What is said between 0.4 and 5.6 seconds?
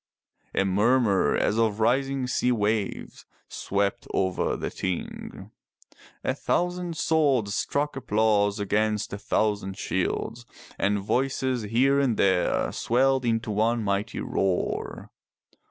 ''A murmur as of rising sea waves, swept over the Ting.